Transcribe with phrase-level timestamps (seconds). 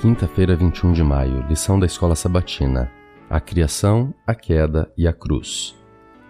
[0.00, 2.90] Quinta-feira, 21 de maio, lição da Escola Sabatina:
[3.28, 5.76] A criação, a queda e a cruz.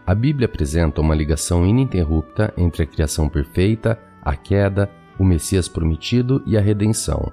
[0.04, 6.42] A Bíblia apresenta uma ligação ininterrupta entre a criação perfeita, a queda, o Messias prometido
[6.44, 7.32] e a redenção.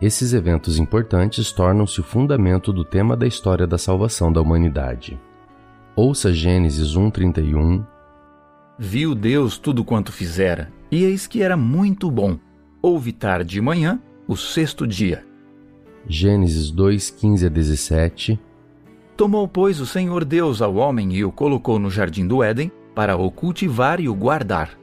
[0.00, 5.20] Esses eventos importantes tornam-se o fundamento do tema da história da salvação da humanidade.
[5.94, 7.84] Ouça Gênesis 1:31.
[8.78, 12.38] Viu Deus tudo quanto fizera, e eis que era muito bom.
[12.80, 15.33] Houve tarde e manhã, o sexto dia.
[16.06, 18.40] Gênesis 2, 15 a 17.
[19.16, 23.16] Tomou, pois, o Senhor Deus ao homem e o colocou no jardim do Éden para
[23.16, 24.78] o cultivar e o guardar.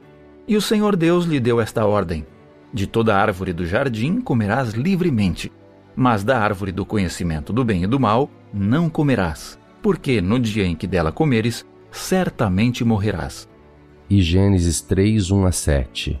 [0.48, 2.26] E o Senhor Deus lhe deu esta ordem:
[2.72, 5.52] De toda árvore do jardim comerás livremente,
[5.94, 10.64] mas da árvore do conhecimento do bem e do mal não comerás, porque no dia
[10.64, 13.48] em que dela comeres, certamente morrerás.
[14.10, 16.20] E Gênesis 3, 1 a 7.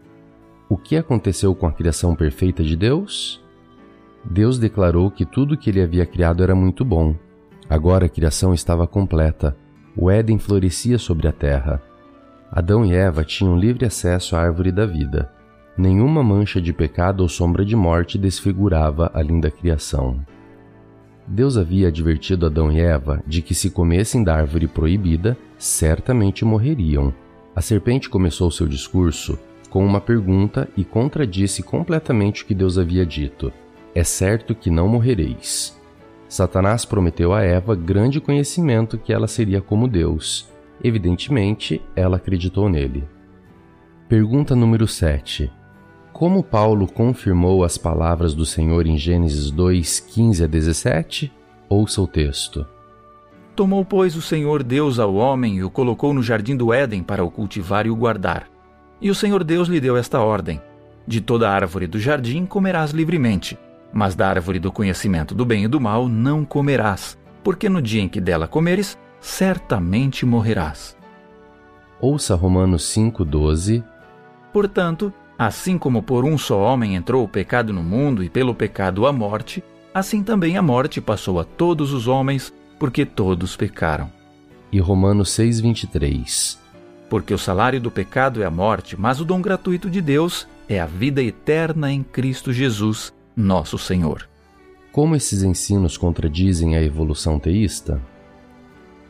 [0.71, 3.43] O que aconteceu com a criação perfeita de Deus?
[4.23, 7.13] Deus declarou que tudo que ele havia criado era muito bom.
[7.69, 9.53] Agora a criação estava completa.
[9.97, 11.83] O Éden florescia sobre a terra.
[12.49, 15.29] Adão e Eva tinham livre acesso à árvore da vida.
[15.77, 20.25] Nenhuma mancha de pecado ou sombra de morte desfigurava a linda criação.
[21.27, 27.13] Deus havia advertido Adão e Eva de que, se comessem da árvore proibida, certamente morreriam.
[27.53, 29.37] A serpente começou seu discurso
[29.71, 33.51] com uma pergunta e contradisse completamente o que Deus havia dito:
[33.95, 35.79] É certo que não morrereis.
[36.27, 40.47] Satanás prometeu a Eva grande conhecimento que ela seria como Deus.
[40.83, 43.03] Evidentemente, ela acreditou nele.
[44.07, 45.49] Pergunta número 7.
[46.11, 51.31] Como Paulo confirmou as palavras do Senhor em Gênesis 2, 15 a 17?
[51.69, 52.65] Ouça o texto.
[53.55, 57.23] Tomou, pois, o Senhor Deus ao homem e o colocou no jardim do Éden para
[57.23, 58.51] o cultivar e o guardar.
[59.01, 60.61] E o Senhor Deus lhe deu esta ordem:
[61.07, 63.57] De toda árvore do jardim comerás livremente,
[63.91, 68.01] mas da árvore do conhecimento do bem e do mal não comerás, porque no dia
[68.01, 70.95] em que dela comeres, certamente morrerás.
[71.99, 73.83] Ouça Romanos 5,12.
[74.53, 79.07] Portanto, assim como por um só homem entrou o pecado no mundo e pelo pecado
[79.07, 79.63] a morte,
[79.93, 84.11] assim também a morte passou a todos os homens, porque todos pecaram.
[84.71, 86.61] E Romanos 6,23
[87.11, 90.79] porque o salário do pecado é a morte, mas o dom gratuito de Deus é
[90.79, 94.29] a vida eterna em Cristo Jesus, nosso Senhor.
[94.93, 98.01] Como esses ensinos contradizem a evolução teísta?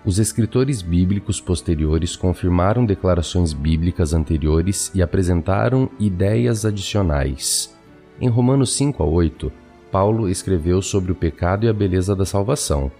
[0.04, 7.72] Os escritores bíblicos posteriores confirmaram declarações bíblicas anteriores e apresentaram ideias adicionais.
[8.20, 9.52] Em Romanos 5 a 8,
[9.92, 12.92] Paulo escreveu sobre o pecado e a beleza da salvação.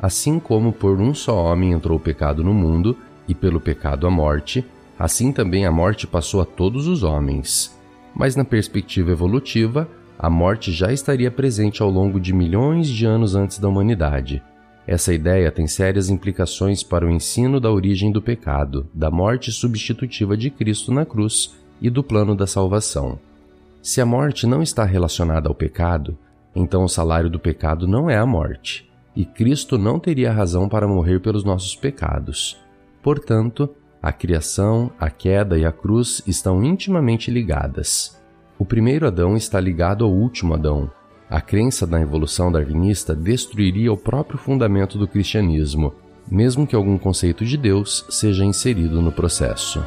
[0.00, 2.96] Assim como por um só homem entrou o pecado no mundo,
[3.28, 4.64] e pelo pecado a morte,
[4.98, 7.76] assim também a morte passou a todos os homens.
[8.14, 9.88] Mas na perspectiva evolutiva,
[10.18, 14.42] a morte já estaria presente ao longo de milhões de anos antes da humanidade.
[14.86, 20.36] Essa ideia tem sérias implicações para o ensino da origem do pecado, da morte substitutiva
[20.36, 23.18] de Cristo na cruz e do plano da salvação.
[23.80, 26.16] Se a morte não está relacionada ao pecado,
[26.54, 30.86] então o salário do pecado não é a morte, e Cristo não teria razão para
[30.86, 32.56] morrer pelos nossos pecados.
[33.02, 33.68] Portanto,
[34.00, 38.20] a criação, a queda e a cruz estão intimamente ligadas.
[38.58, 40.90] O primeiro Adão está ligado ao último Adão.
[41.28, 45.94] A crença na evolução darwinista destruiria o próprio fundamento do cristianismo,
[46.30, 49.82] mesmo que algum conceito de Deus seja inserido no processo.